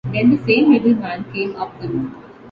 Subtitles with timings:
[0.11, 2.15] Then the same little man came up the room.